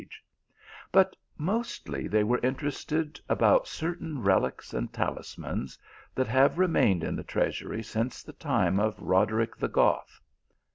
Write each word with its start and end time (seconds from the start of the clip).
^e: 0.01 0.07
but 0.91 1.15
mostly 1.37 2.07
they 2.07 2.23
were 2.23 2.39
in 2.39 2.55
terested 2.55 3.19
about 3.29 3.67
certain 3.67 4.17
reliques 4.23 4.73
and 4.73 4.91
talismans, 4.91 5.77
that 6.15 6.25
have 6.25 6.57
remained 6.57 7.03
in 7.03 7.15
the 7.15 7.23
treasury 7.23 7.83
since 7.83 8.23
the 8.23 8.33
time 8.33 8.79
of 8.79 8.99
Roderick 8.99 9.55
the 9.55 9.67
Goth. 9.69 10.19